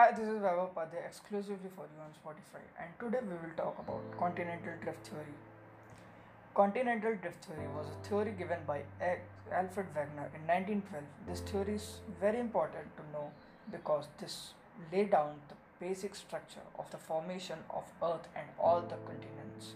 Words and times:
Hi, 0.00 0.12
this 0.12 0.28
is 0.32 0.38
Vaibhav 0.42 0.70
Padhe 0.74 0.98
exclusively 1.06 1.70
for 1.76 1.84
you 1.92 1.98
on 2.02 2.12
Spotify, 2.18 2.60
and 2.82 2.88
today 2.98 3.18
we 3.22 3.34
will 3.40 3.54
talk 3.54 3.78
about 3.80 4.00
continental 4.18 4.72
drift 4.82 5.08
theory. 5.08 5.34
Continental 6.54 7.16
drift 7.16 7.44
theory 7.44 7.66
was 7.76 7.88
a 7.94 8.08
theory 8.08 8.32
given 8.38 8.60
by 8.66 8.78
Alfred 9.52 9.88
Wegener 9.96 10.28
in 10.38 10.46
1912. 10.52 11.04
This 11.26 11.40
theory 11.40 11.74
is 11.74 12.00
very 12.18 12.40
important 12.40 12.96
to 12.96 13.02
know 13.12 13.26
because 13.70 14.06
this 14.18 14.54
lay 14.90 15.04
down 15.04 15.34
the 15.50 15.58
basic 15.84 16.14
structure 16.14 16.64
of 16.78 16.90
the 16.90 16.96
formation 16.96 17.58
of 17.68 17.92
Earth 18.02 18.26
and 18.34 18.48
all 18.58 18.80
the 18.80 18.96
continents. 19.10 19.74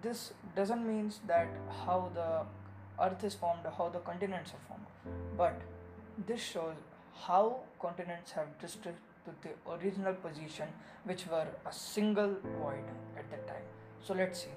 This 0.00 0.32
doesn't 0.54 0.86
mean 0.86 1.12
that 1.26 1.48
how 1.84 1.98
the 2.14 2.30
Earth 3.04 3.24
is 3.24 3.34
formed 3.34 3.66
or 3.66 3.72
how 3.82 3.88
the 3.88 4.06
continents 4.12 4.52
are 4.52 4.64
formed, 4.68 4.86
but 5.36 5.60
this 6.28 6.40
shows 6.40 6.76
how 7.26 7.60
continents 7.80 8.32
have 8.32 8.46
drifted 8.58 8.94
to 9.24 9.30
the 9.42 9.72
original 9.72 10.14
position 10.14 10.68
which 11.04 11.26
were 11.26 11.46
a 11.66 11.72
single 11.72 12.36
void 12.60 12.84
at 13.16 13.30
that 13.30 13.46
time. 13.46 13.68
So 14.02 14.14
let's 14.14 14.40
see. 14.42 14.54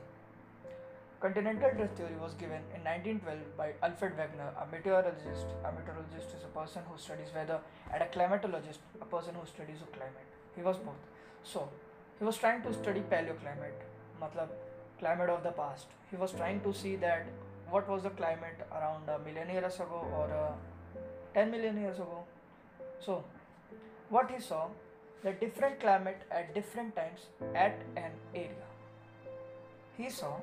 Continental 1.19 1.71
drift 1.75 1.97
theory 1.97 2.15
was 2.21 2.33
given 2.33 2.61
in 2.75 2.83
1912 2.83 3.57
by 3.57 3.73
Alfred 3.81 4.13
Wegener, 4.17 4.49
a 4.61 4.65
meteorologist. 4.71 5.47
A 5.63 5.71
meteorologist 5.71 6.35
is 6.37 6.43
a 6.43 6.51
person 6.59 6.81
who 6.89 6.97
studies 6.97 7.29
weather, 7.33 7.59
and 7.93 8.03
a 8.03 8.07
climatologist, 8.07 8.79
a 9.01 9.05
person 9.05 9.33
who 9.33 9.45
studies 9.47 9.79
the 9.79 9.89
climate. 9.97 10.29
He 10.55 10.61
was 10.61 10.77
both. 10.77 11.01
So 11.43 11.69
he 12.19 12.25
was 12.25 12.37
trying 12.37 12.61
to 12.63 12.73
study 12.73 13.01
paleoclimate, 13.01 13.79
matlab 14.21 14.49
climate 14.99 15.29
of 15.29 15.43
the 15.43 15.51
past. 15.51 15.87
He 16.11 16.17
was 16.17 16.31
trying 16.31 16.61
to 16.61 16.73
see 16.73 16.95
that 16.97 17.25
what 17.69 17.89
was 17.89 18.03
the 18.03 18.11
climate 18.11 18.59
around 18.71 19.09
a 19.09 19.19
million 19.19 19.49
years 19.49 19.75
ago 19.75 20.05
or 20.13 20.31
uh, 20.33 20.51
10 21.33 21.51
million 21.51 21.77
years 21.77 21.97
ago 21.97 22.23
so, 23.05 23.23
what 24.09 24.31
he 24.31 24.39
saw 24.39 24.67
the 25.23 25.31
different 25.33 25.79
climate 25.79 26.21
at 26.31 26.53
different 26.55 26.95
times 26.95 27.27
at 27.55 27.83
an 27.97 28.13
area. 28.33 28.67
He 29.97 30.09
saw 30.09 30.33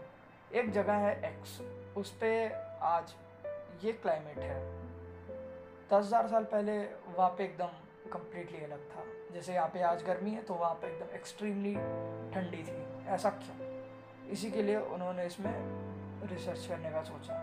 एक 0.50 0.70
जगह 0.72 0.94
है 1.06 1.12
X 1.28 1.60
उस 1.96 2.10
पर 2.22 2.78
आज 2.82 3.14
ये 3.84 3.92
climate 4.02 4.38
है। 4.38 4.58
दस 5.90 6.04
हज़ार 6.04 6.28
साल 6.28 6.44
पहले 6.52 6.78
वहाँ 7.16 7.28
पे 7.38 7.44
एकदम 7.44 8.10
कम्प्लीटली 8.12 8.64
अलग 8.64 8.88
था। 8.90 9.04
जैसे 9.34 9.54
यहाँ 9.54 9.68
पे 9.74 9.82
आज 9.90 10.02
गर्मी 10.04 10.30
है 10.30 10.42
तो 10.42 10.54
वहाँ 10.54 10.74
पे 10.82 10.86
एकदम 10.86 11.14
एक्सट्रीमली 11.16 11.74
ठंडी 12.34 12.62
थी। 12.64 13.06
ऐसा 13.14 13.30
क्यों? 13.42 13.56
इसी 14.32 14.50
के 14.50 14.62
लिए 14.62 14.76
उन्होंने 14.76 15.26
इसमें 15.26 15.52
रिसर्च 16.30 16.66
करने 16.66 16.90
का 16.90 17.02
सोचा। 17.02 17.34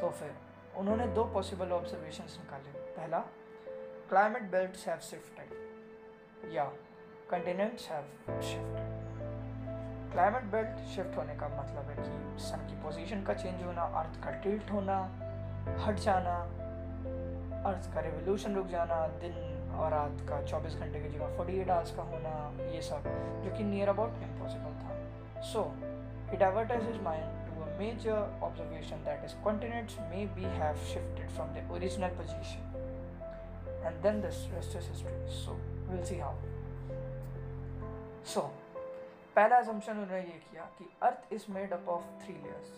तो 0.00 0.10
फिर 0.10 0.34
उन्होंने 0.78 1.06
दो 1.14 1.24
पॉसिबल 1.34 1.72
ऑब्जर्वेशंस 1.72 2.38
निकाले। 2.40 2.78
पहला 2.96 3.24
climate 4.08 4.50
belts 4.50 4.84
have 4.84 5.02
shifted. 5.02 5.50
Yeah, 6.50 6.70
continents 7.28 7.86
have 7.86 8.06
shifted. 8.40 8.86
Climate 10.12 10.44
belt 10.52 10.78
shift 10.90 11.16
होने 11.16 11.34
का 11.36 11.48
मतलब 11.48 11.88
है 11.88 11.94
कि 11.96 12.42
सन 12.42 12.60
की 12.68 12.76
पोजीशन 12.82 13.22
का 13.22 13.34
चेंज 13.34 13.62
होना 13.62 13.82
अर्थ 14.00 14.14
का 14.22 14.30
टिल्ट 14.44 14.70
होना 14.70 14.96
हट 15.84 15.98
जाना 16.04 16.36
अर्थ 17.70 17.92
का 17.94 18.00
रिवोल्यूशन 18.06 18.54
रुक 18.56 18.66
जाना 18.68 19.00
दिन 19.24 19.36
और 19.78 19.90
रात 19.92 20.24
का 20.28 20.40
24 20.46 20.78
घंटे 20.78 21.00
के 21.00 21.08
जगह 21.08 21.36
48 21.38 21.70
आवर्स 21.70 21.90
का 21.96 22.02
होना 22.12 22.32
ये 22.72 22.80
सब 22.82 23.10
जो 23.44 23.56
कि 23.56 23.64
नियर 23.64 23.88
अबाउट 23.88 24.22
इम्पॉसिबल 24.28 24.80
था 24.80 25.42
so 25.50 25.66
it 26.32 26.42
advertise 26.42 26.88
is 26.88 27.00
mind 27.02 27.36
to 27.48 27.62
a 27.62 27.78
major 27.80 28.40
observation 28.48 29.04
that 29.04 29.24
is 29.24 29.36
continents 29.44 29.98
may 30.10 30.26
be 30.38 30.56
have 30.56 30.84
shifted 30.94 31.30
from 31.30 31.54
the 31.54 31.70
original 31.72 32.16
position 32.22 32.67
and 33.84 34.02
then 34.02 34.20
the 34.20 34.32
rest 34.54 34.74
is 34.74 34.86
history. 34.86 35.12
So, 35.28 35.56
we'll 35.88 36.04
see 36.04 36.18
how. 36.18 36.34
So, 38.24 38.50
पहला 39.36 39.56
assumption 39.56 39.98
उन्होंने 39.98 40.20
ये 40.20 40.38
किया 40.50 40.62
कि 40.78 40.84
earth 41.02 41.32
is 41.32 41.44
made 41.52 41.72
up 41.72 41.88
of 41.88 42.04
three 42.22 42.34
layers 42.34 42.72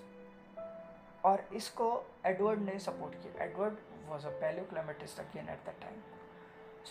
और 1.24 1.44
इसको 1.56 1.86
Edward 2.26 2.60
ने 2.60 2.78
support 2.78 3.14
किया. 3.22 3.44
Edward 3.44 3.76
was 4.08 4.26
a 4.26 4.30
palaeoclimatist 4.40 5.20
again 5.20 5.48
at 5.48 5.64
that 5.66 5.80
time 5.82 6.00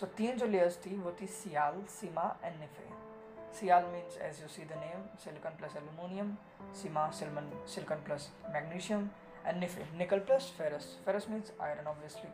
so 0.00 0.06
तीन 0.18 0.36
जो 0.38 0.46
लेयर्स 0.46 0.78
थी, 0.86 0.96
वो 0.96 1.12
थी 1.20 1.26
sial, 1.26 1.82
sima 1.90 2.26
and 2.44 2.60
nife 2.60 2.88
sial 3.60 3.84
means 3.92 4.18
as 4.22 4.40
you 4.42 4.48
see 4.48 4.64
the 4.64 4.78
name 4.80 5.06
silicon 5.24 5.56
plus 5.58 5.76
aluminium 5.76 6.36
sima 6.82 7.10
silman 7.20 7.50
silicon 7.74 8.02
plus 8.04 8.30
magnesium 8.54 9.08
and 9.46 9.58
nife 9.60 9.86
nickel 9.98 10.20
plus 10.20 10.52
ferrous 10.58 10.94
ferrous 11.04 11.28
means 11.30 11.52
iron 11.60 11.86
obviously 11.86 12.30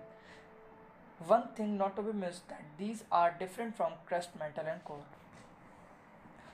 One 1.20 1.48
thing 1.56 1.76
not 1.78 1.96
to 1.96 2.02
be 2.02 2.12
missed 2.12 2.48
that 2.48 2.64
these 2.78 3.02
are 3.10 3.34
different 3.38 3.76
from 3.76 3.92
crust 4.06 4.30
metal 4.38 4.66
and 4.66 4.84
core. 4.84 5.04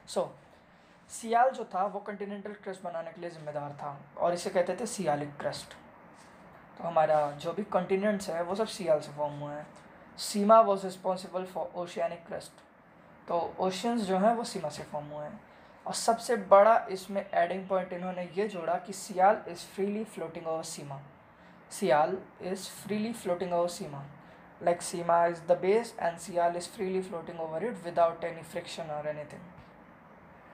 So, 0.06 0.28
sial 1.10 1.50
जो 1.50 1.64
था 1.74 1.84
वो 1.94 2.00
Continental 2.00 2.52
crust 2.64 2.82
बनाने 2.82 3.10
के 3.12 3.20
लिए 3.20 3.30
जिम्मेदार 3.30 3.72
था 3.80 3.96
और 4.18 4.34
इसे 4.34 4.50
कहते 4.50 4.76
थे 4.80 4.86
सियालिक 4.86 5.36
क्रस्ट 5.40 5.74
तो 6.78 6.84
हमारा 6.84 7.30
जो 7.42 7.52
भी 7.52 7.62
कॉन्टिनेंट्स 7.72 8.30
है 8.30 8.42
वो 8.42 8.54
सब 8.54 8.66
सियाल 8.66 9.00
से 9.00 9.12
फॉर्म 9.16 9.34
हुए 9.40 9.54
हैं. 9.54 9.66
Sima 10.18 10.60
was 10.60 10.84
responsible 10.86 11.44
for 11.44 11.72
oceanic 11.82 12.24
crust 12.26 12.62
तो 13.28 13.54
ओशियंस 13.60 14.00
जो 14.02 14.18
हैं 14.18 14.34
वो 14.34 14.44
सीमा 14.44 14.68
से 14.68 14.82
फॉर्म 14.82 15.06
हुए 15.06 15.24
हैं. 15.24 15.40
और 15.86 15.94
सबसे 15.94 16.36
बड़ा 16.54 16.76
इसमें 16.90 17.24
एडिंग 17.34 17.68
पॉइंट 17.68 17.92
इन्होंने 17.92 18.28
ये 18.36 18.48
जोड़ा 18.48 18.78
कि 18.86 18.92
sial 18.92 19.42
is 19.48 19.66
freely 19.74 20.04
floating 20.04 20.46
over 20.46 20.62
sima. 20.64 21.00
Sial 21.70 22.18
is 22.42 22.68
freely 22.82 23.12
floating 23.12 23.52
over 23.52 23.68
sima. 23.68 24.04
Like 24.62 24.80
Sima 24.80 25.32
is 25.32 25.40
the 25.40 25.54
base 25.56 25.92
and 25.98 26.16
Sial 26.16 26.56
is 26.56 26.66
freely 26.66 27.02
floating 27.02 27.38
over 27.38 27.64
it 27.64 27.76
without 27.84 28.24
any 28.24 28.42
friction 28.42 28.86
or 28.90 29.06
anything. 29.08 29.40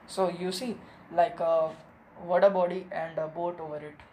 So 0.07 0.29
you 0.29 0.51
see 0.51 0.75
like 1.11 1.39
a 1.39 1.69
water 2.17 2.49
body 2.49 2.85
and 2.91 3.17
a 3.17 3.27
boat 3.27 3.59
over 3.59 3.77
it 3.77 4.05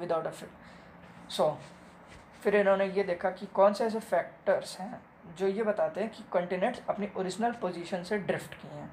without 0.00 0.26
a 0.26 0.32
friction. 0.32 0.56
So 1.28 1.56
फिर 2.42 2.56
इन्होंने 2.56 2.84
ये 2.96 3.02
देखा 3.04 3.30
कि 3.30 3.46
कौन 3.54 3.72
से 3.74 3.84
ऐसे 3.84 4.00
factors 4.00 4.76
हैं 4.80 5.00
जो 5.38 5.46
ये 5.48 5.62
बताते 5.62 6.00
हैं 6.00 6.10
कि 6.10 6.22
कंटिनेंट्स 6.32 6.80
अपनी 6.90 7.08
ओरिजिनल 7.18 7.52
पोजीशन 7.62 8.02
से 8.10 8.18
ड्रिफ्ट 8.28 8.54
किए 8.54 8.70
हैं 8.70 8.90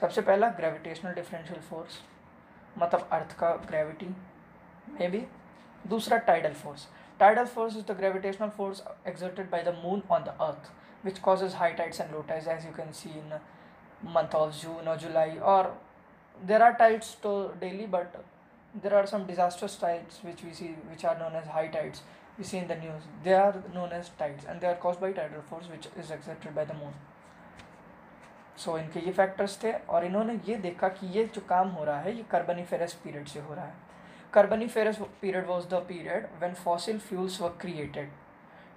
सबसे 0.00 0.20
पहला 0.20 0.48
ग्रेविटेशनल 0.56 1.12
डिफरेंशियल 1.14 1.60
फोर्स 1.68 2.00
मतलब 2.78 3.08
अर्थ 3.12 3.36
का 3.38 3.50
ग्रेविटी 3.68 4.06
मे 4.98 5.08
बी 5.08 5.24
दूसरा 5.88 6.18
tidal 6.30 6.52
force 6.54 6.88
Tidal 7.18 7.46
force 7.46 7.74
is 7.74 7.84
the 7.84 7.94
gravitational 7.94 8.50
force 8.50 8.82
exerted 9.04 9.50
by 9.50 9.62
the 9.62 9.72
moon 9.72 10.02
on 10.08 10.24
the 10.24 10.34
earth, 10.42 10.70
which 11.02 11.20
causes 11.20 11.54
high 11.54 11.72
tides 11.72 11.98
and 12.00 12.12
low 12.12 12.22
tides, 12.22 12.46
as 12.46 12.64
you 12.64 12.72
can 12.72 12.92
see 12.92 13.10
in 13.10 14.10
month 14.12 14.34
of 14.34 14.56
June 14.56 14.86
or 14.86 14.96
July. 14.96 15.36
Or 15.42 15.72
there 16.44 16.62
are 16.62 16.76
tides 16.76 17.16
to 17.22 17.50
daily, 17.60 17.86
but 17.86 18.24
there 18.82 18.94
are 18.94 19.06
some 19.06 19.26
disastrous 19.26 19.76
tides 19.76 20.20
which 20.22 20.44
we 20.44 20.52
see, 20.52 20.76
which 20.90 21.04
are 21.04 21.18
known 21.18 21.34
as 21.34 21.46
high 21.48 21.68
tides. 21.68 22.02
We 22.38 22.44
see 22.44 22.58
in 22.58 22.68
the 22.68 22.76
news. 22.76 23.02
They 23.24 23.34
are 23.34 23.62
known 23.74 23.90
as 23.92 24.10
tides, 24.10 24.44
and 24.48 24.60
they 24.60 24.68
are 24.68 24.76
caused 24.76 25.00
by 25.00 25.12
tidal 25.12 25.42
force, 25.42 25.68
which 25.68 25.88
is 25.98 26.10
exerted 26.10 26.54
by 26.54 26.64
the 26.64 26.74
moon. 26.74 26.94
So 28.58 28.70
so, 28.70 28.78
इनके 28.78 29.00
ये 29.00 29.12
factors 29.12 29.58
थे 29.62 29.72
और 29.72 30.04
इन्होंने 30.04 30.34
ये 30.46 30.54
देखा 30.62 30.88
कि 30.88 31.06
ये 31.16 31.24
जो 31.34 31.40
काम 31.48 31.68
हो 31.70 31.84
रहा 31.84 31.98
है 32.00 32.16
ये 32.16 32.24
कार्बनीफेरस 32.30 32.94
पीरियड 33.04 33.26
से 33.28 33.40
हो 33.40 33.54
रहा 33.54 33.64
है 33.64 33.87
Carboniferous 34.31 34.97
period 35.21 35.47
was 35.47 35.67
the 35.67 35.79
period 35.81 36.27
when 36.39 36.55
fossil 36.55 36.97
fuels 36.97 37.39
were 37.39 37.51
created. 37.51 38.09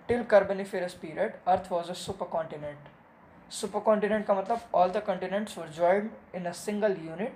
Till 0.06 0.24
Carboniferous 0.24 0.94
period, 0.94 1.34
Earth 1.46 1.70
was 1.70 1.88
a 1.88 1.92
supercontinent. 1.92 2.92
Supercontinent 3.50 4.26
का 4.26 4.34
मतलब 4.34 4.60
all 4.74 4.90
the 4.90 5.00
continents 5.00 5.56
were 5.56 5.68
joined 5.68 6.10
in 6.34 6.46
a 6.46 6.52
single 6.52 6.90
unit 6.90 7.32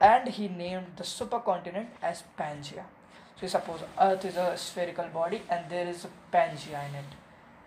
and 0.00 0.28
he 0.28 0.48
named 0.48 0.86
the 0.96 1.04
supercontinent 1.04 1.88
as 2.02 2.22
Pangaea. 2.38 2.84
So 3.40 3.46
suppose 3.46 3.80
Earth 4.00 4.24
is 4.24 4.36
a 4.36 4.56
spherical 4.56 5.08
body 5.08 5.42
and 5.50 5.68
there 5.68 5.86
is 5.86 6.06
a 6.06 6.10
Pangaea 6.32 6.88
in 6.88 6.94
it. 6.94 7.12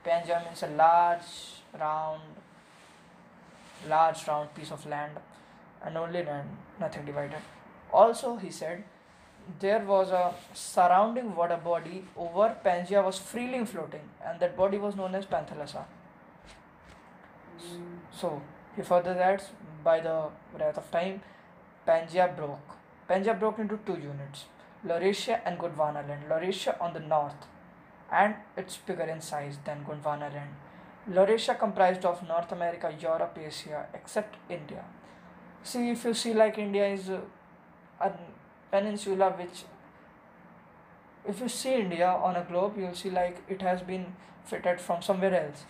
Pangaea 0.05 0.43
means 0.45 0.63
a 0.63 0.67
large 0.67 1.61
round 1.79 2.21
large 3.87 4.27
round 4.27 4.53
piece 4.55 4.71
of 4.71 4.85
land 4.85 5.11
and 5.83 5.97
only 5.97 6.23
land, 6.23 6.49
nothing 6.79 7.05
divided. 7.05 7.41
Also 7.93 8.35
he 8.37 8.49
said 8.49 8.83
there 9.58 9.84
was 9.84 10.10
a 10.10 10.34
surrounding 10.54 11.34
water 11.34 11.56
body 11.56 12.04
over 12.16 12.56
Pangea 12.64 13.04
was 13.04 13.18
freely 13.18 13.64
floating 13.64 14.06
and 14.24 14.38
that 14.40 14.56
body 14.56 14.78
was 14.78 14.96
known 14.96 15.14
as 15.14 15.26
Panthalassa. 15.26 15.84
Mm. 17.62 17.98
So 18.12 18.42
he 18.76 18.82
further 18.82 19.18
adds 19.20 19.50
by 19.82 20.00
the 20.00 20.28
wrath 20.58 20.78
of 20.78 20.90
time 20.90 21.22
Pangea 21.86 22.36
broke. 22.36 22.76
Pangea 23.08 23.38
broke 23.38 23.58
into 23.58 23.78
two 23.84 23.94
units 23.94 24.44
Laurasia 24.86 25.40
and 25.44 25.58
Gondwana 25.58 26.06
land. 26.08 26.24
Laurasia 26.28 26.80
on 26.80 26.94
the 26.94 27.00
north 27.00 27.46
and 28.12 28.34
it's 28.56 28.76
bigger 28.76 29.04
in 29.04 29.20
size 29.20 29.58
than 29.64 29.84
Gondwana 29.84 30.32
land. 30.32 30.50
Laurasia 31.10 31.58
comprised 31.58 32.04
of 32.04 32.26
North 32.28 32.52
America, 32.52 32.94
Europe, 33.00 33.38
Asia 33.38 33.86
except 33.94 34.36
India. 34.48 34.84
See 35.62 35.90
if 35.90 36.04
you 36.04 36.14
see 36.14 36.34
like 36.34 36.58
India 36.58 36.86
is 36.86 37.10
uh, 37.10 37.20
a 38.00 38.12
peninsula 38.70 39.30
which 39.38 39.64
if 41.26 41.40
you 41.40 41.48
see 41.48 41.74
India 41.74 42.08
on 42.08 42.36
a 42.36 42.44
globe 42.44 42.74
you'll 42.78 42.94
see 42.94 43.10
like 43.10 43.42
it 43.48 43.62
has 43.62 43.82
been 43.82 44.06
fitted 44.44 44.80
from 44.80 45.02
somewhere 45.02 45.34
else 45.44 45.64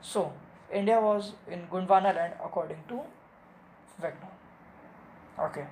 so 0.00 0.32
India 0.72 1.00
was 1.00 1.32
in 1.50 1.66
Gondwana 1.70 2.14
land 2.14 2.34
according 2.42 2.78
to 2.88 3.02
Wegener. 4.00 4.32
Okay. 5.38 5.66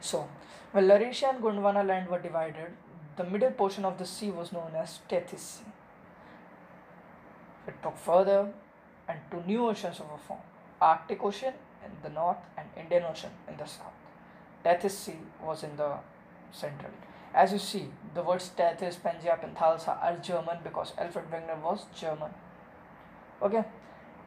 So, 0.00 0.28
when 0.72 0.86
Laurasia 0.86 1.30
and 1.34 1.42
Gondwana 1.42 1.84
land 1.86 2.08
were 2.08 2.20
divided, 2.20 2.70
the 3.16 3.24
middle 3.24 3.50
portion 3.50 3.84
of 3.84 3.98
the 3.98 4.06
sea 4.06 4.30
was 4.30 4.52
known 4.52 4.72
as 4.76 5.00
Tethys 5.08 5.38
Sea. 5.38 5.64
It 7.66 7.74
took 7.82 7.98
further 7.98 8.52
and 9.08 9.18
two 9.30 9.42
new 9.46 9.66
oceans 9.68 9.98
were 9.98 10.18
formed 10.26 10.42
Arctic 10.80 11.22
Ocean 11.22 11.54
in 11.84 11.90
the 12.02 12.10
north 12.10 12.38
and 12.56 12.68
Indian 12.76 13.04
Ocean 13.10 13.30
in 13.48 13.56
the 13.56 13.66
south. 13.66 13.95
Tethys 14.66 15.14
was 15.40 15.62
in 15.62 15.76
the 15.76 15.92
central. 16.50 16.90
As 17.32 17.52
you 17.52 17.58
see, 17.58 17.88
the 18.14 18.22
words 18.22 18.50
Tethys, 18.56 18.96
Pangaea, 18.96 19.38
Panthalassa 19.40 19.96
are 20.02 20.16
German 20.16 20.58
because 20.64 20.92
Alfred 20.98 21.30
Wegener 21.30 21.60
was 21.62 21.86
German. 21.94 22.30
Okay, 23.40 23.64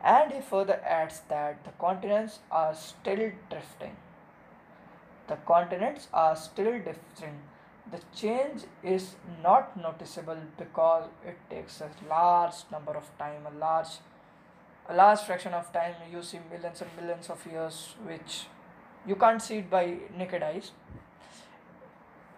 and 0.02 0.32
he 0.32 0.40
further 0.40 0.80
adds 0.86 1.22
that 1.28 1.64
the 1.66 1.72
continents 1.72 2.40
are 2.52 2.74
still 2.74 3.32
drifting. 3.50 3.98
The 5.28 5.36
continents 5.46 6.08
are 6.14 6.36
still 6.36 6.72
drifting. 6.72 7.40
The 7.92 8.00
change 8.16 8.64
is 8.84 9.16
not 9.44 9.76
noticeable 9.76 10.38
because 10.58 11.10
it 11.26 11.38
takes 11.50 11.82
a 11.82 11.90
large 12.08 12.54
number 12.72 12.94
of 12.94 13.10
time, 13.18 13.42
a 13.46 13.58
large 13.58 13.90
a 14.88 14.96
large 14.96 15.20
fraction 15.20 15.54
of 15.54 15.72
time 15.72 15.94
you 16.12 16.24
see 16.24 16.40
millions 16.50 16.82
and 16.82 16.90
millions 17.00 17.30
of 17.30 17.46
years 17.46 17.96
which 18.08 18.46
you 19.06 19.16
can't 19.16 19.42
see 19.42 19.58
it 19.58 19.70
by 19.70 19.98
naked 20.18 20.44
eyes. 20.44 20.72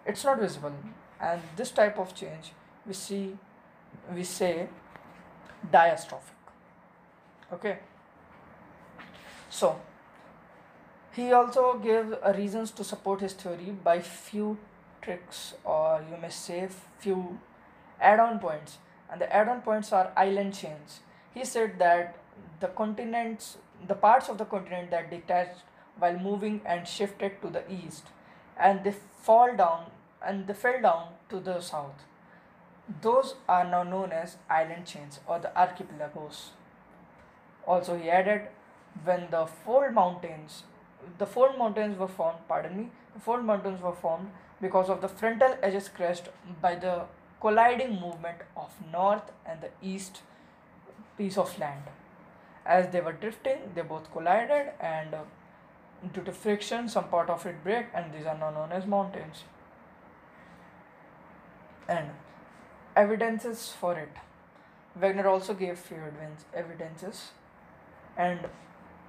It's 0.06 0.24
not 0.24 0.40
visible. 0.40 0.72
And 1.20 1.40
this 1.56 1.70
type 1.70 1.98
of 1.98 2.14
change 2.14 2.52
we 2.86 2.92
see 2.94 3.36
we 4.14 4.24
say 4.24 4.68
diastrophic. 5.72 6.38
Okay? 7.52 7.78
So 9.50 9.80
he 11.12 11.32
also 11.32 11.78
gave 11.78 12.14
reasons 12.36 12.70
to 12.72 12.84
support 12.84 13.20
his 13.20 13.34
theory 13.34 13.74
by 13.84 14.00
few 14.00 14.58
tricks 15.02 15.54
or 15.64 16.02
you 16.10 16.16
may 16.16 16.30
say 16.30 16.68
few 16.98 17.38
add-on 18.00 18.38
points. 18.38 18.78
And 19.10 19.20
the 19.20 19.34
add-on 19.34 19.60
points 19.60 19.92
are 19.92 20.10
island 20.16 20.54
chains. 20.54 21.00
He 21.34 21.44
said 21.44 21.78
that 21.78 22.16
the 22.60 22.68
continents 22.68 23.58
the 23.86 23.94
parts 23.94 24.28
of 24.28 24.38
the 24.38 24.44
continent 24.44 24.90
that 24.90 25.10
detached 25.10 25.62
while 25.98 26.18
moving 26.18 26.60
and 26.64 26.86
shifted 26.86 27.40
to 27.42 27.48
the 27.48 27.64
east 27.70 28.06
and 28.58 28.84
they 28.84 28.94
fall 29.22 29.56
down 29.56 29.86
and 30.24 30.46
they 30.46 30.54
fell 30.54 30.80
down 30.80 31.08
to 31.28 31.40
the 31.40 31.60
south. 31.60 32.04
Those 33.00 33.34
are 33.48 33.64
now 33.64 33.82
known 33.82 34.12
as 34.12 34.36
island 34.50 34.86
chains 34.86 35.20
or 35.26 35.38
the 35.38 35.56
archipelagos. 35.56 36.50
Also 37.66 37.96
he 37.96 38.10
added 38.10 38.48
when 39.04 39.28
the 39.30 39.46
fold 39.46 39.94
mountains 39.94 40.64
the 41.18 41.26
fold 41.26 41.58
mountains 41.58 41.98
were 41.98 42.08
formed 42.08 42.38
pardon 42.48 42.76
me 42.76 42.90
the 43.14 43.20
fold 43.20 43.44
mountains 43.44 43.80
were 43.80 43.94
formed 43.94 44.30
because 44.60 44.88
of 44.88 45.00
the 45.00 45.08
frontal 45.08 45.56
edges 45.62 45.88
crest 45.88 46.28
by 46.60 46.74
the 46.74 47.02
colliding 47.40 48.00
movement 48.00 48.38
of 48.56 48.70
north 48.92 49.32
and 49.44 49.60
the 49.60 49.70
east 49.82 50.22
piece 51.18 51.36
of 51.36 51.58
land. 51.58 51.82
As 52.64 52.88
they 52.92 53.00
were 53.00 53.12
drifting 53.12 53.58
they 53.74 53.82
both 53.82 54.12
collided 54.12 54.72
and 54.80 55.14
uh, 55.14 55.22
due 56.12 56.22
to 56.22 56.32
friction 56.32 56.88
some 56.88 57.08
part 57.08 57.30
of 57.30 57.46
it 57.46 57.62
break 57.62 57.86
and 57.94 58.12
these 58.12 58.26
are 58.26 58.36
now 58.38 58.50
known 58.50 58.72
as 58.72 58.86
mountains. 58.86 59.44
And 61.88 62.10
evidences 62.96 63.72
for 63.78 63.98
it. 63.98 64.12
Wegener 65.00 65.26
also 65.26 65.54
gave 65.54 65.78
few 65.78 66.02
evidences. 66.54 67.30
And 68.16 68.40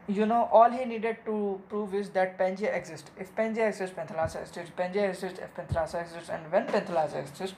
you 0.08 0.26
know 0.26 0.50
all 0.52 0.70
he 0.70 0.86
needed 0.86 1.18
to 1.26 1.62
prove 1.70 1.94
is 1.94 2.10
that 2.12 2.38
Pangaea 2.38 2.76
exists. 2.76 3.10
If 3.18 3.36
Pangaea 3.36 3.70
exists 3.70 3.96
Panthalassa 3.96 4.42
exists. 4.42 4.72
Pangaea 4.78 5.10
exists 5.10 5.40
if 5.40 5.54
Panthalassa 5.56 6.02
exists 6.02 6.30
and 6.30 6.52
when 6.52 6.68
Panthalassa 6.68 7.22
exists 7.22 7.56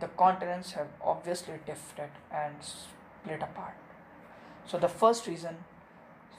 the 0.00 0.08
continents 0.08 0.72
have 0.72 0.88
obviously 1.02 1.54
drifted 1.64 2.08
and 2.32 2.54
split 2.60 3.42
apart. 3.42 3.74
So 4.66 4.78
the 4.78 4.88
first 4.88 5.26
reason, 5.26 5.56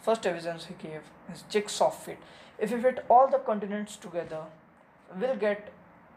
first 0.04 0.28
evidence 0.28 0.66
he 0.66 0.76
gave 0.88 1.02
is 1.34 1.44
jigsaw 1.50 1.90
fit. 1.90 2.20
If 2.60 2.72
we 2.72 2.82
fit 2.82 3.06
all 3.10 3.28
the 3.30 3.40
continents 3.40 3.96
together, 3.96 4.44
we'll 5.20 5.36
get 5.36 5.72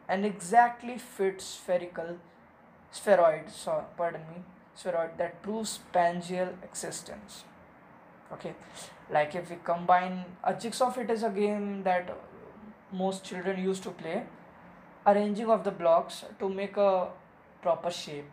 an 0.09 0.25
exactly 0.25 0.99
fit 0.99 1.41
spherical 1.41 2.19
spheroid, 2.91 3.51
so 3.51 3.85
pardon 3.97 4.23
me, 4.33 4.43
spheroid 4.75 5.19
that 5.19 5.43
proves 5.43 5.81
Pangeal 5.95 6.53
existence. 6.63 7.45
Okay, 8.33 8.55
like 9.11 9.35
if 9.35 9.51
we 9.51 9.57
combine 9.65 10.25
a 10.43 10.53
jigsaw 10.53 10.91
fit 10.91 11.11
is 11.11 11.23
a 11.23 11.31
game 11.31 11.83
that 11.85 12.17
most 12.93 13.25
children 13.25 13.63
used 13.63 13.83
to 13.85 13.91
play, 13.91 14.25
arranging 15.07 15.49
of 15.49 15.63
the 15.65 15.71
blocks 15.71 16.25
to 16.39 16.49
make 16.49 16.77
a 16.77 17.09
proper 17.63 17.91
shape. 17.91 18.31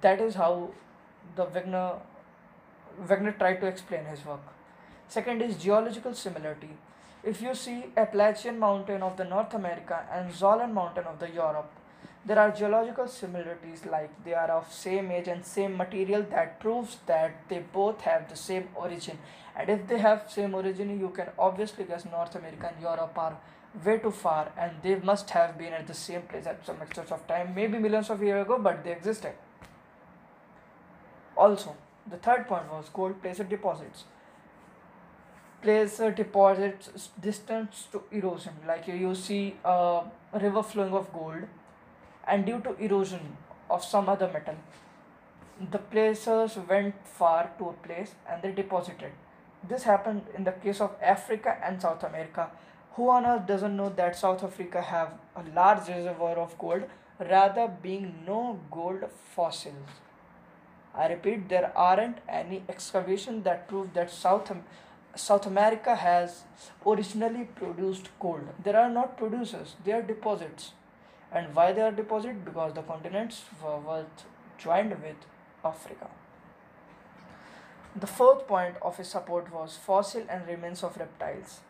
That 0.00 0.20
is 0.20 0.34
how 0.34 0.70
the 1.36 1.46
Wegener 1.46 2.00
Wegener 3.06 3.36
tried 3.38 3.60
to 3.60 3.66
explain 3.66 4.04
his 4.04 4.24
work. 4.24 4.40
Second 5.08 5.42
is 5.42 5.56
geological 5.56 6.14
similarity. 6.14 6.70
If 7.22 7.42
you 7.42 7.54
see 7.54 7.86
Appalachian 7.96 8.58
Mountain 8.58 9.02
of 9.02 9.16
the 9.16 9.24
North 9.24 9.54
America 9.54 10.06
and 10.12 10.32
Jolland 10.32 10.72
Mountain 10.72 11.04
of 11.04 11.18
the 11.18 11.30
Europe, 11.30 11.70
there 12.24 12.38
are 12.38 12.50
geological 12.50 13.08
similarities 13.08 13.86
like 13.86 14.10
they 14.24 14.34
are 14.34 14.50
of 14.50 14.72
same 14.72 15.10
age 15.10 15.28
and 15.28 15.44
same 15.44 15.76
material 15.76 16.22
that 16.30 16.60
proves 16.60 16.98
that 17.06 17.48
they 17.48 17.60
both 17.72 18.00
have 18.02 18.28
the 18.28 18.36
same 18.36 18.68
origin 18.74 19.18
and 19.56 19.70
if 19.70 19.86
they 19.88 19.98
have 19.98 20.30
same 20.30 20.54
origin 20.54 21.00
you 21.00 21.08
can 21.08 21.28
obviously 21.38 21.84
guess 21.84 22.04
north 22.04 22.34
america 22.34 22.70
and 22.72 22.82
europe 22.82 23.16
are 23.16 23.38
way 23.84 23.98
too 23.98 24.10
far 24.10 24.52
and 24.58 24.72
they 24.82 24.96
must 24.96 25.30
have 25.30 25.56
been 25.56 25.72
at 25.72 25.86
the 25.86 25.94
same 25.94 26.22
place 26.22 26.46
at 26.46 26.64
some 26.66 26.80
extent 26.82 27.10
of 27.10 27.26
time 27.26 27.54
maybe 27.54 27.78
millions 27.78 28.10
of 28.10 28.22
years 28.22 28.44
ago 28.44 28.58
but 28.58 28.84
they 28.84 28.92
existed 28.92 29.32
also 31.36 31.74
the 32.08 32.16
third 32.16 32.46
point 32.46 32.70
was 32.70 32.88
gold 32.88 33.20
placer 33.22 33.44
deposits. 33.44 34.04
Placer 35.62 36.10
deposits 36.10 37.10
distance 37.20 37.86
to 37.92 38.02
erosion, 38.10 38.54
like 38.66 38.88
you 38.88 39.14
see 39.14 39.56
a 39.64 40.02
river 40.32 40.62
flowing 40.62 40.94
of 40.94 41.12
gold, 41.12 41.42
and 42.26 42.46
due 42.46 42.60
to 42.60 42.74
erosion 42.78 43.36
of 43.68 43.84
some 43.84 44.08
other 44.08 44.30
metal, 44.32 44.54
the 45.70 45.78
placers 45.78 46.56
went 46.68 46.94
far 47.06 47.50
to 47.58 47.68
a 47.68 47.72
place 47.72 48.14
and 48.26 48.42
they 48.42 48.52
deposited. 48.52 49.12
This 49.68 49.82
happened 49.82 50.22
in 50.34 50.44
the 50.44 50.52
case 50.52 50.80
of 50.80 50.96
Africa 51.02 51.58
and 51.62 51.82
South 51.82 52.02
America. 52.04 52.50
Who 52.94 53.10
on 53.10 53.26
earth 53.26 53.46
doesn't 53.46 53.76
know 53.76 53.90
that 53.90 54.16
South 54.16 54.42
Africa 54.42 54.80
have 54.80 55.12
a 55.36 55.42
large 55.54 55.86
reservoir 55.88 56.38
of 56.38 56.56
gold, 56.58 56.84
rather 57.18 57.68
being 57.82 58.24
no 58.26 58.58
gold 58.70 59.04
fossils. 59.34 59.74
I 60.94 61.06
repeat, 61.08 61.48
there 61.48 61.72
aren't 61.76 62.18
any 62.28 62.62
excavation 62.68 63.42
that 63.44 63.68
prove 63.68 63.94
that 63.94 64.10
South, 64.10 64.50
South 65.14 65.46
America 65.46 65.94
has 65.94 66.42
originally 66.84 67.44
produced 67.44 68.08
gold. 68.18 68.48
There 68.62 68.76
are 68.76 68.90
not 68.90 69.16
producers, 69.16 69.76
they 69.84 69.92
are 69.92 70.02
deposits. 70.02 70.72
And 71.32 71.54
why 71.54 71.72
they 71.72 71.82
are 71.82 71.92
deposits? 71.92 72.38
Because 72.44 72.74
the 72.74 72.82
continents 72.82 73.44
were, 73.62 73.78
were 73.78 74.06
joined 74.58 74.90
with 74.90 75.16
Africa. 75.64 76.08
The 77.94 78.08
fourth 78.08 78.48
point 78.48 78.74
of 78.82 78.96
his 78.96 79.08
support 79.08 79.52
was 79.52 79.76
fossil 79.76 80.24
and 80.28 80.46
remains 80.48 80.82
of 80.82 80.96
reptiles. 80.96 81.60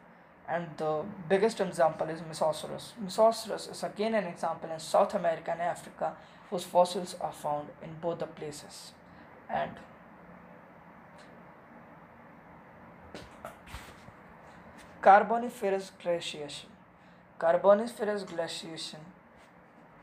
And 0.49 0.67
the 0.79 1.05
biggest 1.29 1.61
example 1.61 2.09
is 2.09 2.21
Mesosaurus. 2.23 2.93
Mesosaurus 3.03 3.71
is 3.71 3.83
again 3.83 4.15
an 4.15 4.25
example 4.25 4.71
in 4.71 4.81
South 4.81 5.15
America 5.15 5.53
and 5.53 5.61
Africa 5.61 6.17
whose 6.49 6.65
fossils 6.65 7.15
are 7.21 7.33
found 7.33 7.69
in 7.83 7.91
both 8.01 8.19
the 8.19 8.27
places 8.27 8.93
and 9.53 9.71
Carboniferous 15.03 15.93
glaciation. 16.03 16.69
Carboniferous 17.39 18.23
glaciation 18.25 19.01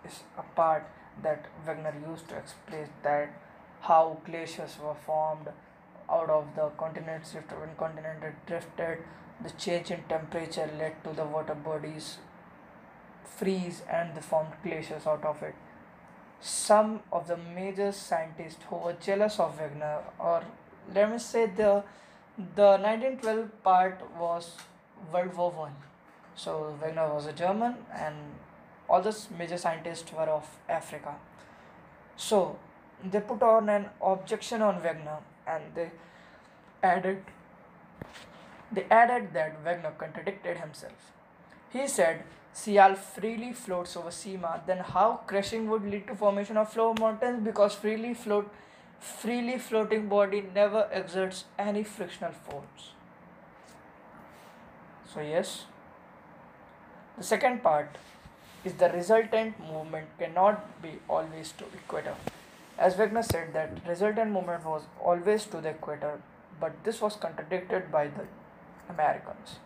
is 0.04 0.24
a 0.38 0.42
part 0.56 0.88
that 1.22 1.46
Wegener 1.68 1.94
used 2.10 2.27
to 2.30 2.36
explain 2.38 2.89
that 3.04 3.30
how 3.82 4.18
glaciers 4.25 4.77
were 4.84 4.96
formed 5.06 5.50
out 6.10 6.30
of 6.32 6.48
the 6.56 6.70
continents 6.80 7.34
drifted 7.34 7.60
when 7.60 7.75
continent 7.75 8.24
drifted 8.48 9.04
the 9.44 9.51
change 9.51 9.92
in 9.92 10.01
temperature 10.10 10.68
led 10.80 11.04
to 11.04 11.13
the 11.13 11.25
water 11.25 11.54
bodies 11.54 12.18
freeze 13.24 13.84
and 13.88 14.16
they 14.16 14.22
formed 14.22 14.54
glaciers 14.63 15.06
out 15.06 15.24
of 15.24 15.44
it 15.44 15.54
some 16.41 17.01
of 17.12 17.27
the 17.27 17.38
major 17.38 17.91
scientists 17.91 18.63
who 18.70 18.77
were 18.77 18.94
jealous 18.94 19.39
of 19.39 19.60
Wegener, 19.60 20.01
or 20.20 20.44
let 20.94 21.12
me 21.12 21.20
say 21.20 21.46
the 21.48 21.84
the 22.56 22.77
1912 22.82 23.63
part 23.63 24.01
was 24.20 24.51
World 25.12 25.36
War 25.36 25.51
One. 25.51 25.75
So 26.36 26.77
Wegener 26.82 27.13
was 27.13 27.25
a 27.25 27.34
German, 27.34 27.75
and 27.94 28.15
all 28.88 29.01
the 29.01 29.15
major 29.38 29.58
scientists 29.58 30.13
were 30.13 30.29
of 30.29 30.48
Africa. 30.70 31.15
So 32.15 32.58
they 33.03 33.20
put 33.20 33.41
on 33.44 33.70
an 33.70 33.89
objection 34.01 34.62
on 34.62 34.82
Wegener 34.82 35.20
and 35.46 35.63
they 35.75 35.91
added 36.84 37.24
they 38.72 38.86
added 38.91 39.34
that 39.34 39.63
Wegener 39.63 39.98
contradicted 39.98 40.58
himself. 40.58 41.13
He 41.71 41.88
said 41.88 42.24
Sial 42.53 42.97
freely 42.97 43.53
floats 43.53 43.95
over 43.95 44.09
Sima, 44.09 44.65
then 44.65 44.79
how 44.79 45.21
crashing 45.27 45.69
would 45.69 45.83
lead 45.86 46.07
to 46.07 46.15
formation 46.15 46.57
of 46.57 46.71
floor 46.71 46.95
mountains 47.00 47.43
because 47.43 47.75
freely 47.75 48.13
float 48.13 48.51
freely 49.00 49.57
floating 49.59 50.07
body 50.09 50.43
never 50.55 50.88
exerts 50.91 51.45
any 51.59 51.83
frictional 51.83 52.31
force. 52.31 52.93
So 55.13 55.21
yes. 55.21 55.65
The 57.17 57.24
second 57.24 57.63
part 57.63 57.97
is 58.63 58.74
the 58.74 58.89
resultant 58.89 59.59
movement 59.59 60.07
cannot 60.19 60.81
be 60.81 61.00
always 61.07 61.51
to 61.53 61.65
equator. 61.65 62.15
As 62.77 62.95
Wegener 62.95 63.24
said 63.24 63.53
that 63.53 63.88
resultant 63.88 64.31
movement 64.31 64.65
was 64.65 64.83
always 65.00 65.45
to 65.45 65.62
the 65.62 65.69
equator, 65.69 66.21
but 66.59 66.83
this 66.83 67.01
was 67.01 67.15
contradicted 67.15 67.91
by 67.91 68.07
the 68.07 68.25
Americans. 68.89 69.59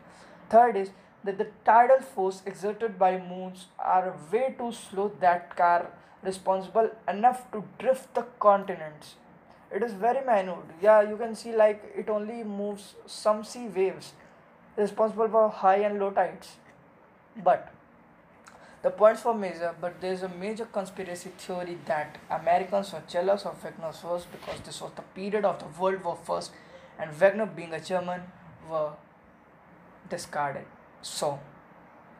Third 0.50 0.76
is 0.78 0.92
that 1.24 1.38
the 1.38 1.48
tidal 1.66 2.02
force 2.02 2.42
exerted 2.46 2.98
by 2.98 3.18
moons 3.18 3.68
are 3.78 4.16
way 4.32 4.56
too 4.58 4.72
slow 4.72 5.12
that 5.20 5.54
are 5.60 5.92
responsible 6.24 6.90
enough 7.08 7.50
to 7.52 7.64
drift 7.80 8.14
the 8.16 8.24
continents. 8.40 9.16
It 9.74 9.84
is 9.84 9.94
very 9.94 10.26
minute. 10.26 10.56
Yeah, 10.82 11.02
you 11.02 11.18
can 11.18 11.36
see 11.36 11.56
like 11.56 11.84
it 11.96 12.10
only 12.10 12.44
moves 12.44 12.96
some 13.06 13.44
sea 13.44 13.68
waves 13.68 14.14
responsible 14.76 15.30
for 15.30 15.50
high 15.50 15.78
and 15.78 16.00
low 16.00 16.12
tides. 16.12 16.58
But 17.44 17.72
the 18.82 18.90
points 18.90 19.22
for 19.22 19.34
major, 19.34 19.76
but 19.80 20.02
there 20.02 20.12
is 20.12 20.24
a 20.24 20.30
major 20.30 20.66
conspiracy 20.66 21.30
theory 21.38 21.78
that 21.86 22.18
Americans 22.30 22.92
were 22.92 23.04
jealous 23.08 23.46
of 23.46 23.64
Wegener's 23.64 24.04
work 24.04 24.24
because 24.32 24.60
this 24.62 24.82
was 24.82 24.92
the 24.96 25.04
period 25.04 25.46
of 25.46 25.60
the 25.60 25.82
World 25.82 26.04
War 26.04 26.18
First, 26.26 26.52
and 27.00 27.12
Wegener, 27.12 27.56
being 27.56 27.74
a 27.74 27.80
German, 27.80 28.22
were 28.70 28.92
discarded. 30.10 30.66
So, 31.02 31.40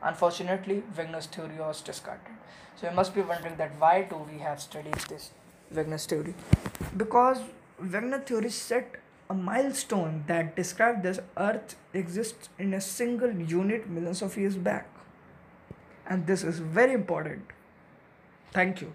unfortunately, 0.02 0.82
Wegener's 0.96 1.26
theory 1.26 1.58
was 1.58 1.80
discarded. 1.80 2.34
So 2.76 2.88
you 2.88 2.96
must 2.96 3.14
be 3.14 3.20
wondering 3.20 3.56
that 3.56 3.72
why 3.78 4.02
do 4.02 4.16
we 4.16 4.38
have 4.38 4.60
studied 4.60 4.94
this 5.08 5.30
Wegener's 5.74 6.06
theory? 6.06 6.34
Because 6.96 7.38
Wegener 7.80 8.24
theory 8.24 8.50
set 8.50 8.96
a 9.30 9.34
milestone 9.34 10.24
that 10.26 10.56
described 10.56 11.02
this 11.02 11.20
Earth 11.36 11.76
exists 11.94 12.48
in 12.58 12.74
a 12.74 12.80
single 12.80 13.32
unit 13.32 13.88
millions 13.88 14.22
of 14.22 14.36
years 14.36 14.56
back. 14.56 14.88
And 16.06 16.26
this 16.26 16.42
is 16.42 16.58
very 16.58 16.92
important. 16.92 17.46
Thank 18.52 18.82
you. 18.82 18.92